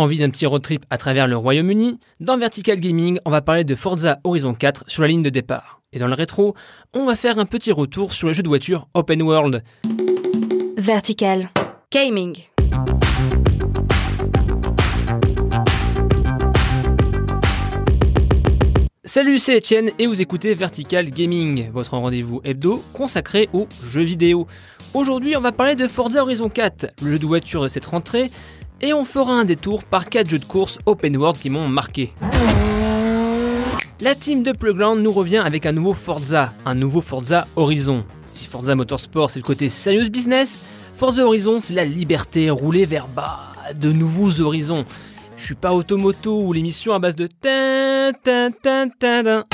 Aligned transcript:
Envie 0.00 0.16
d'un 0.16 0.30
petit 0.30 0.46
road 0.46 0.62
trip 0.62 0.86
à 0.88 0.96
travers 0.96 1.28
le 1.28 1.36
Royaume-Uni 1.36 2.00
Dans 2.20 2.38
Vertical 2.38 2.80
Gaming, 2.80 3.18
on 3.26 3.30
va 3.30 3.42
parler 3.42 3.64
de 3.64 3.74
Forza 3.74 4.18
Horizon 4.24 4.54
4 4.54 4.84
sur 4.86 5.02
la 5.02 5.08
ligne 5.08 5.22
de 5.22 5.28
départ. 5.28 5.82
Et 5.92 5.98
dans 5.98 6.06
le 6.06 6.14
rétro, 6.14 6.54
on 6.94 7.04
va 7.04 7.16
faire 7.16 7.38
un 7.38 7.44
petit 7.44 7.70
retour 7.70 8.14
sur 8.14 8.26
le 8.26 8.32
jeu 8.32 8.42
de 8.42 8.48
voiture 8.48 8.88
Open 8.94 9.20
World. 9.20 9.62
Vertical 10.78 11.50
Gaming. 11.92 12.34
Salut, 19.04 19.38
c'est 19.38 19.58
Etienne 19.58 19.90
et 19.98 20.06
vous 20.06 20.22
écoutez 20.22 20.54
Vertical 20.54 21.10
Gaming, 21.10 21.68
votre 21.72 21.98
rendez-vous 21.98 22.40
hebdo 22.44 22.82
consacré 22.94 23.50
aux 23.52 23.66
jeux 23.84 24.04
vidéo. 24.04 24.46
Aujourd'hui, 24.94 25.36
on 25.36 25.40
va 25.40 25.52
parler 25.52 25.74
de 25.74 25.88
Forza 25.88 26.22
Horizon 26.22 26.48
4, 26.48 26.86
le 27.02 27.10
jeu 27.10 27.18
de 27.18 27.26
voiture 27.26 27.64
de 27.64 27.68
cette 27.68 27.86
rentrée, 27.86 28.30
et 28.80 28.92
on 28.92 29.04
fera 29.04 29.32
un 29.32 29.44
détour 29.44 29.84
par 29.84 30.08
4 30.08 30.28
jeux 30.28 30.38
de 30.38 30.44
course 30.44 30.78
open 30.86 31.16
world 31.16 31.38
qui 31.38 31.50
m'ont 31.50 31.68
marqué. 31.68 32.12
La 34.00 34.14
team 34.14 34.42
de 34.42 34.52
Playground 34.52 35.02
nous 35.02 35.12
revient 35.12 35.42
avec 35.44 35.66
un 35.66 35.72
nouveau 35.72 35.92
Forza, 35.92 36.54
un 36.64 36.74
nouveau 36.74 37.02
Forza 37.02 37.46
Horizon. 37.56 38.04
Si 38.26 38.46
Forza 38.46 38.74
Motorsport 38.74 39.30
c'est 39.30 39.40
le 39.40 39.44
côté 39.44 39.68
serious 39.68 40.08
business, 40.08 40.62
Forza 40.94 41.26
Horizon 41.26 41.60
c'est 41.60 41.74
la 41.74 41.84
liberté 41.84 42.48
roulée 42.48 42.86
vers 42.86 43.08
bas, 43.08 43.40
de 43.74 43.92
nouveaux 43.92 44.40
horizons. 44.40 44.86
Je 45.36 45.44
suis 45.44 45.54
pas 45.54 45.74
automoto 45.74 46.42
ou 46.42 46.52
l'émission 46.52 46.94
à 46.94 46.98
base 46.98 47.16
de 47.16 47.26
tin 47.26 48.12
tin 48.22 48.50
tin 48.50 48.88
tin 48.88 49.22
tin. 49.22 49.44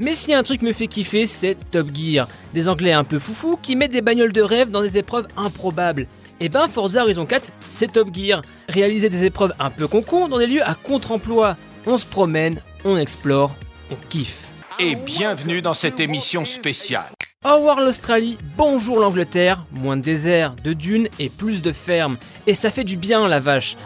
Mais 0.00 0.14
si 0.14 0.32
un 0.32 0.44
truc 0.44 0.62
me 0.62 0.72
fait 0.72 0.86
kiffer, 0.86 1.26
c'est 1.26 1.56
Top 1.72 1.88
Gear. 1.92 2.28
Des 2.54 2.68
anglais 2.68 2.92
un 2.92 3.02
peu 3.02 3.18
foufous 3.18 3.58
qui 3.60 3.74
mettent 3.74 3.90
des 3.90 4.00
bagnoles 4.00 4.32
de 4.32 4.42
rêve 4.42 4.70
dans 4.70 4.80
des 4.80 4.96
épreuves 4.96 5.26
improbables. 5.36 6.06
Et 6.40 6.48
ben 6.48 6.68
Forza 6.68 7.02
Horizon 7.02 7.26
4, 7.26 7.52
c'est 7.66 7.92
Top 7.92 8.14
Gear. 8.14 8.42
Réaliser 8.68 9.08
des 9.08 9.24
épreuves 9.24 9.52
un 9.58 9.70
peu 9.70 9.88
concon 9.88 10.28
dans 10.28 10.38
des 10.38 10.46
lieux 10.46 10.62
à 10.62 10.74
contre-emploi. 10.74 11.56
On 11.86 11.96
se 11.96 12.06
promène, 12.06 12.60
on 12.84 12.96
explore, 12.96 13.54
on 13.90 13.96
kiffe. 14.08 14.48
Et 14.78 14.94
bienvenue 14.94 15.62
dans 15.62 15.74
cette 15.74 15.98
émission 15.98 16.44
spéciale. 16.44 17.08
Au 17.44 17.56
revoir 17.56 17.80
l'Australie, 17.80 18.38
bonjour 18.56 19.00
l'Angleterre, 19.00 19.64
moins 19.72 19.96
de 19.96 20.02
désert, 20.02 20.54
de 20.62 20.72
dunes 20.72 21.08
et 21.18 21.28
plus 21.28 21.62
de 21.62 21.72
fermes. 21.72 22.16
Et 22.46 22.54
ça 22.54 22.70
fait 22.70 22.84
du 22.84 22.96
bien 22.96 23.26
la 23.26 23.40
vache. 23.40 23.76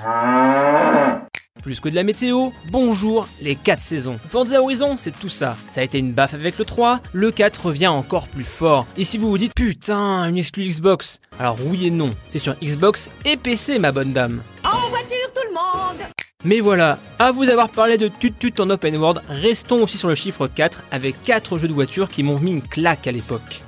Plus 1.62 1.78
que 1.78 1.88
de 1.88 1.94
la 1.94 2.02
météo, 2.02 2.50
bonjour 2.70 3.28
les 3.40 3.54
4 3.54 3.80
saisons. 3.80 4.18
Forza 4.28 4.60
Horizon, 4.60 4.96
c'est 4.96 5.16
tout 5.16 5.28
ça. 5.28 5.56
Ça 5.68 5.80
a 5.80 5.84
été 5.84 5.98
une 5.98 6.12
baffe 6.12 6.34
avec 6.34 6.58
le 6.58 6.64
3, 6.64 7.00
le 7.12 7.30
4 7.30 7.66
revient 7.66 7.86
encore 7.86 8.26
plus 8.26 8.42
fort. 8.42 8.84
Et 8.96 9.04
si 9.04 9.16
vous 9.16 9.30
vous 9.30 9.38
dites 9.38 9.54
putain, 9.54 10.24
une 10.24 10.36
exclu 10.36 10.66
Xbox, 10.66 11.20
alors 11.38 11.56
oui 11.64 11.86
et 11.86 11.90
non, 11.92 12.10
c'est 12.30 12.40
sur 12.40 12.56
Xbox 12.60 13.10
et 13.24 13.36
PC 13.36 13.78
ma 13.78 13.92
bonne 13.92 14.12
dame. 14.12 14.42
En 14.64 14.90
voiture 14.90 15.32
tout 15.32 15.48
le 15.48 15.54
monde 15.54 16.04
Mais 16.44 16.58
voilà, 16.58 16.98
à 17.20 17.30
vous 17.30 17.46
d'avoir 17.46 17.68
parlé 17.68 17.96
de 17.96 18.08
tut-tut 18.08 18.60
en 18.60 18.68
open 18.68 18.96
world, 18.96 19.22
restons 19.28 19.84
aussi 19.84 19.98
sur 19.98 20.08
le 20.08 20.16
chiffre 20.16 20.48
4 20.48 20.82
avec 20.90 21.22
4 21.22 21.58
jeux 21.58 21.68
de 21.68 21.72
voiture 21.72 22.08
qui 22.08 22.24
m'ont 22.24 22.40
mis 22.40 22.50
une 22.50 22.62
claque 22.62 23.06
à 23.06 23.12
l'époque. 23.12 23.62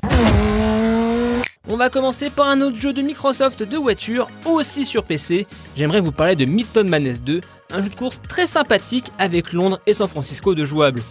On 1.67 1.79
va 1.79 1.89
commencer 1.89 2.29
par 2.29 2.49
un 2.49 2.61
autre 2.61 2.77
jeu 2.77 2.93
de 2.93 3.01
Microsoft 3.01 3.63
de 3.63 3.77
voiture, 3.79 4.29
aussi 4.45 4.85
sur 4.85 5.03
PC. 5.03 5.47
J'aimerais 5.79 6.01
vous 6.01 6.13
parler 6.13 6.37
de 6.37 6.45
Midtown 6.45 6.87
Madness 6.87 7.23
2, 7.23 7.41
un 7.73 7.83
jeu 7.83 7.89
de 7.89 7.95
course 7.95 8.21
très 8.29 8.47
sympathique 8.47 9.11
avec 9.19 9.55
Londres 9.55 9.81
et 9.87 9.95
San 9.95 10.07
Francisco 10.07 10.55
de 10.55 10.67
jouable. 10.67 11.03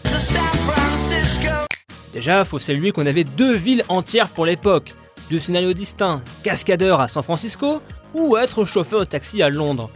Déjà, 2.14 2.46
faut 2.46 2.60
saluer 2.60 2.92
qu'on 2.92 3.08
avait 3.08 3.24
deux 3.24 3.56
villes 3.56 3.84
entières 3.90 4.30
pour 4.30 4.46
l'époque, 4.46 4.94
deux 5.32 5.40
scénarios 5.40 5.74
distincts, 5.74 6.22
cascadeur 6.44 7.02
à 7.02 7.08
San 7.08 7.24
Francisco 7.24 7.82
ou 8.14 8.38
être 8.38 8.64
chauffeur 8.64 9.00
de 9.00 9.06
taxi 9.06 9.42
à 9.42 9.50
Londres. 9.50 9.90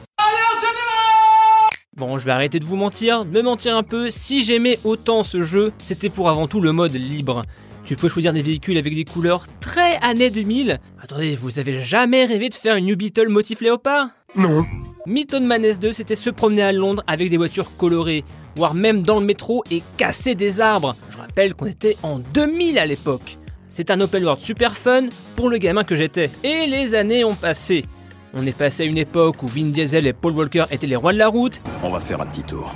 Bon, 1.96 2.18
je 2.18 2.26
vais 2.26 2.32
arrêter 2.32 2.60
de 2.60 2.66
vous 2.66 2.76
mentir, 2.76 3.26
de 3.26 3.30
me 3.30 3.44
mentir 3.44 3.78
un 3.78 3.84
peu, 3.84 4.10
si 4.10 4.44
j'aimais 4.44 4.80
autant 4.84 5.24
ce 5.24 5.44
jeu, 5.44 5.72
c'était 5.78 6.10
pour 6.10 6.30
avant 6.30 6.48
tout 6.48 6.62
le 6.62 6.72
mode 6.72 6.94
libre. 6.94 7.44
Tu 7.88 7.96
peux 7.96 8.10
choisir 8.10 8.34
des 8.34 8.44
véhicules 8.44 8.78
avec 8.78 8.94
des 8.94 9.06
couleurs 9.06 9.46
très 9.62 9.96
années 10.02 10.30
2000. 10.30 10.78
Attendez, 11.02 11.38
vous 11.38 11.58
avez 11.58 11.82
jamais 11.82 12.26
rêvé 12.26 12.50
de 12.50 12.54
faire 12.54 12.76
une 12.76 12.86
New 12.86 12.98
Beetle 12.98 13.30
motif 13.30 13.62
léopard? 13.62 14.10
Non. 14.36 14.66
Mython 15.06 15.40
Maness 15.40 15.80
2, 15.80 15.94
c'était 15.94 16.18
se 16.18 16.30
promener 16.30 16.64
à 16.64 16.74
Londres 16.74 17.02
avec 17.08 17.30
des 17.30 17.38
voitures 17.38 17.78
colorées, 17.78 18.26
voire 18.58 18.74
même 18.74 19.04
dans 19.04 19.22
le 19.22 19.26
métro 19.26 19.64
et 19.72 19.82
casser 19.96 20.36
des 20.36 20.60
arbres. 20.60 20.98
Je 21.12 21.18
rappelle 21.18 21.54
qu'on 21.54 21.68
était 21.68 21.96
en 22.04 22.20
2000 22.20 22.78
à 22.78 22.86
l'époque. 22.86 23.38
C'est 23.70 23.90
un 23.90 24.02
open 24.02 24.26
world 24.26 24.42
super 24.42 24.76
fun 24.76 25.08
pour 25.38 25.48
le 25.48 25.58
gamin 25.58 25.86
que 25.86 25.96
j'étais. 25.96 26.30
Et 26.44 26.68
les 26.68 26.94
années 26.94 27.24
ont 27.24 27.36
passé. 27.36 27.86
On 28.34 28.46
est 28.46 28.58
passé 28.58 28.84
à 28.84 28.86
une 28.86 28.98
époque 28.98 29.42
où 29.44 29.48
Vin 29.48 29.68
Diesel 29.68 30.08
et 30.08 30.14
Paul 30.14 30.34
Walker 30.34 30.66
étaient 30.72 30.88
les 30.88 30.98
rois 30.98 31.14
de 31.14 31.20
la 31.20 31.30
route. 31.30 31.62
On 31.84 31.90
va 31.90 32.02
faire 32.02 32.22
un 32.22 32.26
petit 32.26 32.44
tour. 32.44 32.76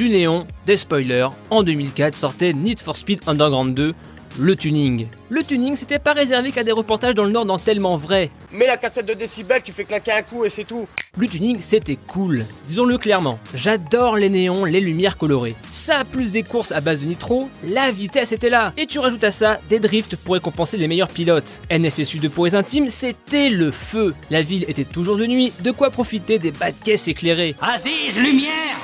Du 0.00 0.08
néon, 0.08 0.46
des 0.64 0.78
spoilers. 0.78 1.28
En 1.50 1.62
2004 1.62 2.14
sortait 2.14 2.54
Need 2.54 2.80
for 2.80 2.96
Speed 2.96 3.20
Underground 3.26 3.74
2, 3.74 3.92
le 4.38 4.56
tuning. 4.56 5.08
Le 5.28 5.44
tuning, 5.44 5.76
c'était 5.76 5.98
pas 5.98 6.14
réservé 6.14 6.52
qu'à 6.52 6.64
des 6.64 6.72
reportages 6.72 7.14
dans 7.14 7.24
le 7.24 7.32
Nord 7.32 7.44
dans 7.44 7.58
tellement 7.58 7.98
vrai. 7.98 8.30
Mets 8.50 8.66
la 8.66 8.78
cassette 8.78 9.04
de 9.04 9.12
décibels, 9.12 9.60
tu 9.62 9.72
fais 9.72 9.84
claquer 9.84 10.12
un 10.12 10.22
coup 10.22 10.46
et 10.46 10.48
c'est 10.48 10.64
tout. 10.64 10.88
Le 11.18 11.26
tuning, 11.26 11.58
c'était 11.60 11.98
cool. 12.06 12.46
Disons-le 12.66 12.96
clairement, 12.96 13.38
j'adore 13.54 14.16
les 14.16 14.30
néons, 14.30 14.64
les 14.64 14.80
lumières 14.80 15.18
colorées. 15.18 15.54
Ça, 15.70 16.04
plus 16.10 16.32
des 16.32 16.44
courses 16.44 16.72
à 16.72 16.80
base 16.80 17.02
de 17.02 17.06
nitro, 17.06 17.50
la 17.62 17.90
vitesse 17.90 18.32
était 18.32 18.48
là. 18.48 18.72
Et 18.78 18.86
tu 18.86 19.00
rajoutes 19.00 19.24
à 19.24 19.32
ça 19.32 19.60
des 19.68 19.80
drifts 19.80 20.16
pour 20.16 20.32
récompenser 20.32 20.78
les 20.78 20.88
meilleurs 20.88 21.08
pilotes. 21.08 21.60
NFSU 21.70 22.20
2 22.20 22.30
pour 22.30 22.46
les 22.46 22.54
intimes, 22.54 22.88
c'était 22.88 23.50
le 23.50 23.70
feu. 23.70 24.14
La 24.30 24.40
ville 24.40 24.64
était 24.66 24.84
toujours 24.84 25.18
de 25.18 25.26
nuit, 25.26 25.52
de 25.60 25.70
quoi 25.72 25.90
profiter 25.90 26.38
des 26.38 26.52
bas 26.52 26.70
de 26.70 26.82
caisse 26.82 27.06
éclairés. 27.06 27.54
Aziz, 27.60 28.16
lumière 28.16 28.78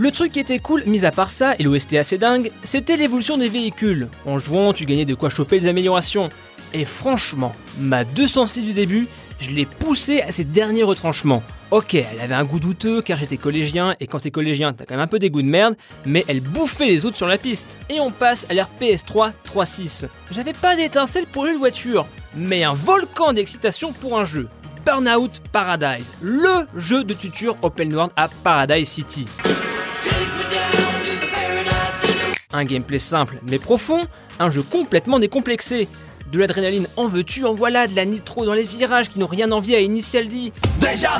Le 0.00 0.12
truc 0.12 0.30
qui 0.30 0.38
était 0.38 0.60
cool, 0.60 0.84
mis 0.86 1.04
à 1.04 1.10
part 1.10 1.28
ça, 1.28 1.56
et 1.58 1.64
l'OST 1.64 1.94
assez 1.94 2.18
dingue, 2.18 2.52
c'était 2.62 2.96
l'évolution 2.96 3.36
des 3.36 3.48
véhicules. 3.48 4.06
En 4.26 4.38
jouant, 4.38 4.72
tu 4.72 4.84
gagnais 4.84 5.04
de 5.04 5.16
quoi 5.16 5.28
choper 5.28 5.58
des 5.58 5.66
améliorations. 5.66 6.28
Et 6.72 6.84
franchement, 6.84 7.52
ma 7.80 8.04
206 8.04 8.62
du 8.62 8.74
début, 8.74 9.08
je 9.40 9.50
l'ai 9.50 9.66
poussée 9.66 10.22
à 10.22 10.30
ses 10.30 10.44
derniers 10.44 10.84
retranchements. 10.84 11.42
Ok, 11.72 11.94
elle 11.94 12.20
avait 12.22 12.36
un 12.36 12.44
goût 12.44 12.60
douteux 12.60 13.02
car 13.02 13.18
j'étais 13.18 13.38
collégien, 13.38 13.96
et 13.98 14.06
quand 14.06 14.20
t'es 14.20 14.30
collégien, 14.30 14.72
t'as 14.72 14.84
quand 14.84 14.94
même 14.94 15.02
un 15.02 15.08
peu 15.08 15.18
des 15.18 15.30
goûts 15.30 15.42
de 15.42 15.48
merde, 15.48 15.76
mais 16.06 16.24
elle 16.28 16.42
bouffait 16.42 16.86
les 16.86 17.04
autres 17.04 17.16
sur 17.16 17.26
la 17.26 17.36
piste. 17.36 17.76
Et 17.90 17.98
on 17.98 18.12
passe 18.12 18.46
à 18.48 18.54
l'ère 18.54 18.68
PS3 18.80 19.32
3.6. 19.52 20.06
J'avais 20.30 20.52
pas 20.52 20.76
d'étincelle 20.76 21.26
pour 21.26 21.46
une 21.46 21.58
voiture, 21.58 22.06
mais 22.36 22.62
un 22.62 22.72
volcan 22.72 23.32
d'excitation 23.32 23.92
pour 23.92 24.16
un 24.16 24.24
jeu. 24.24 24.48
Burnout 24.86 25.42
Paradise, 25.50 26.06
le 26.22 26.68
jeu 26.76 27.02
de 27.02 27.14
tuture 27.14 27.56
open 27.62 27.92
world 27.92 28.12
à 28.14 28.28
Paradise 28.28 28.88
City. 28.88 29.26
Un 32.50 32.64
gameplay 32.64 32.98
simple 32.98 33.38
mais 33.46 33.58
profond, 33.58 34.06
un 34.38 34.50
jeu 34.50 34.62
complètement 34.62 35.18
décomplexé. 35.18 35.86
De 36.32 36.38
l'adrénaline 36.38 36.88
en 36.96 37.06
veux-tu, 37.06 37.44
en 37.44 37.52
voilà, 37.52 37.86
de 37.86 37.94
la 37.94 38.06
nitro 38.06 38.46
dans 38.46 38.54
les 38.54 38.62
virages 38.62 39.10
qui 39.10 39.18
n'ont 39.18 39.26
rien 39.26 39.52
envie 39.52 39.74
à 39.74 39.80
Initial 39.80 40.28
D. 40.28 40.52
Déjà 40.80 41.18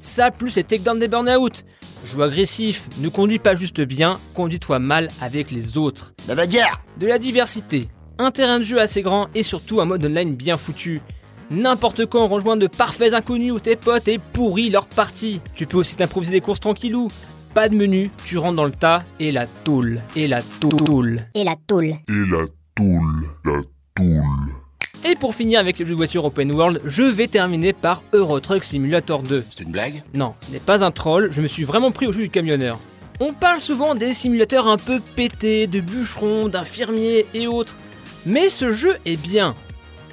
Ça 0.00 0.30
plus 0.30 0.56
les 0.56 0.64
takedowns 0.64 0.98
des 0.98 1.08
burn-out. 1.08 1.64
Joue 2.06 2.22
agressif, 2.22 2.88
ne 3.00 3.10
conduis 3.10 3.38
pas 3.38 3.54
juste 3.54 3.82
bien, 3.82 4.18
conduis-toi 4.34 4.78
mal 4.78 5.08
avec 5.20 5.50
les 5.50 5.76
autres. 5.76 6.14
La 6.26 6.34
bagarre 6.34 6.80
De 6.96 7.06
la 7.06 7.18
diversité, 7.18 7.88
un 8.18 8.30
terrain 8.30 8.58
de 8.58 8.64
jeu 8.64 8.80
assez 8.80 9.02
grand 9.02 9.28
et 9.34 9.42
surtout 9.42 9.82
un 9.82 9.84
mode 9.84 10.06
online 10.06 10.36
bien 10.36 10.56
foutu. 10.56 11.02
N'importe 11.50 12.06
quand 12.06 12.28
rejoindre 12.28 12.62
de 12.62 12.66
parfaits 12.66 13.12
inconnus 13.12 13.52
ou 13.52 13.60
tes 13.60 13.76
potes 13.76 14.08
et 14.08 14.18
pourris 14.18 14.70
leur 14.70 14.86
partie. 14.86 15.42
Tu 15.54 15.66
peux 15.66 15.76
aussi 15.76 15.96
t'improviser 15.96 16.32
des 16.32 16.40
courses 16.40 16.60
tranquillou. 16.60 17.08
Pas 17.54 17.68
de 17.68 17.74
menu, 17.74 18.12
tu 18.24 18.38
rentres 18.38 18.54
dans 18.54 18.64
le 18.64 18.70
tas 18.70 19.00
et 19.18 19.32
la 19.32 19.48
tôle. 19.48 20.00
Et 20.14 20.28
la 20.28 20.40
tôle. 20.60 21.18
Et 21.34 21.42
la 21.42 21.56
tôle. 21.56 21.86
Et 21.86 22.26
la 22.30 22.46
toule, 22.76 23.28
la 23.44 23.60
toule. 23.96 24.22
Et 25.04 25.16
pour 25.16 25.34
finir 25.34 25.58
avec 25.58 25.76
les 25.78 25.84
jeux 25.84 25.94
de 25.94 25.96
voiture 25.96 26.24
open 26.24 26.52
world, 26.52 26.80
je 26.84 27.02
vais 27.02 27.26
terminer 27.26 27.72
par 27.72 28.02
Euro 28.12 28.38
Truck 28.38 28.62
Simulator 28.62 29.24
2. 29.24 29.44
C'est 29.50 29.64
une 29.64 29.72
blague? 29.72 30.04
Non, 30.14 30.34
ce 30.46 30.52
n'est 30.52 30.60
pas 30.60 30.84
un 30.84 30.92
troll, 30.92 31.32
je 31.32 31.42
me 31.42 31.48
suis 31.48 31.64
vraiment 31.64 31.90
pris 31.90 32.06
au 32.06 32.12
jeu 32.12 32.22
du 32.22 32.30
camionneur. 32.30 32.78
On 33.18 33.32
parle 33.32 33.60
souvent 33.60 33.96
des 33.96 34.14
simulateurs 34.14 34.68
un 34.68 34.78
peu 34.78 35.00
pétés, 35.16 35.66
de 35.66 35.80
bûcherons, 35.80 36.48
d'infirmiers 36.48 37.26
et 37.34 37.48
autres. 37.48 37.76
Mais 38.26 38.48
ce 38.48 38.70
jeu 38.70 38.96
est 39.06 39.20
bien. 39.20 39.56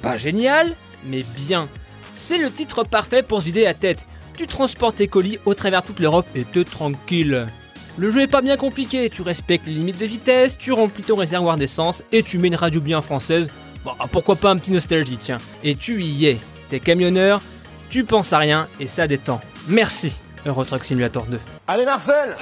Pas 0.02 0.18
génial, 0.18 0.74
mais 1.06 1.24
bien. 1.36 1.68
C'est 2.14 2.38
le 2.38 2.50
titre 2.50 2.82
parfait 2.82 3.22
pour 3.22 3.40
se 3.40 3.46
vider 3.46 3.62
la 3.62 3.74
tête. 3.74 4.08
Tu 4.38 4.46
transportes 4.46 4.94
tes 4.94 5.08
colis 5.08 5.40
au 5.46 5.54
travers 5.54 5.82
toute 5.82 5.98
l'Europe 5.98 6.28
et 6.36 6.44
te 6.44 6.60
tranquille. 6.60 7.48
Le 7.96 8.10
jeu 8.12 8.20
est 8.20 8.28
pas 8.28 8.40
bien 8.40 8.56
compliqué, 8.56 9.10
tu 9.10 9.22
respectes 9.22 9.66
les 9.66 9.72
limites 9.72 9.98
de 9.98 10.06
vitesse, 10.06 10.56
tu 10.56 10.70
remplis 10.70 11.02
ton 11.02 11.16
réservoir 11.16 11.56
d'essence 11.56 12.04
et 12.12 12.22
tu 12.22 12.38
mets 12.38 12.46
une 12.46 12.54
radio 12.54 12.80
bien 12.80 13.02
française. 13.02 13.48
Bon, 13.84 13.90
pourquoi 14.12 14.36
pas 14.36 14.50
un 14.50 14.56
petit 14.56 14.70
nostalgie, 14.70 15.18
tiens. 15.20 15.38
Et 15.64 15.74
tu 15.74 16.04
y 16.04 16.26
es. 16.26 16.38
T'es 16.68 16.78
camionneur, 16.78 17.42
tu 17.90 18.04
penses 18.04 18.32
à 18.32 18.38
rien 18.38 18.68
et 18.78 18.86
ça 18.86 19.08
détend. 19.08 19.40
Merci, 19.66 20.20
Euro 20.46 20.64
Truck 20.64 20.84
Simulator 20.84 21.26
2. 21.26 21.40
Allez 21.66 21.84
Marcel 21.84 22.36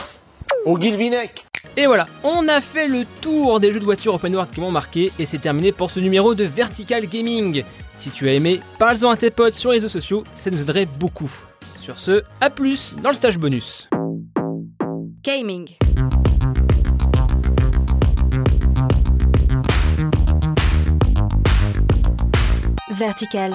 Au 0.67 0.77
Guilvinec 0.77 1.47
Et 1.79 1.87
voilà, 1.87 2.05
on 2.25 2.47
a 2.47 2.61
fait 2.61 2.89
le 2.89 3.07
tour 3.23 3.59
des 3.59 3.73
jeux 3.73 3.81
de 3.81 3.87
voiture 3.87 4.13
open 4.13 4.35
world 4.35 4.53
qui 4.53 4.61
m'ont 4.61 4.71
marqué 4.71 5.13
et 5.19 5.25
c'est 5.25 5.39
terminé 5.39 5.73
pour 5.73 5.91
ce 5.91 6.01
numéro 6.01 6.35
de 6.35 6.45
Vertical 6.45 7.07
Gaming. 7.07 7.65
Si 7.99 8.11
tu 8.11 8.29
as 8.29 8.35
aimé, 8.35 8.61
parle-en 8.79 9.13
à 9.13 9.17
tes 9.17 9.31
potes 9.31 9.55
sur 9.55 9.71
les 9.71 9.79
réseaux 9.79 9.89
sociaux, 9.89 10.25
ça 10.35 10.51
nous 10.51 10.61
aiderait 10.61 10.85
beaucoup. 10.85 11.33
Sur 11.87 12.01
ce, 12.01 12.25
à 12.41 12.51
plus 12.51 12.97
dans 13.01 13.11
le 13.11 13.15
stage 13.15 13.39
bonus. 13.39 13.89
Gaming. 15.23 15.69
Vertical. 22.91 23.55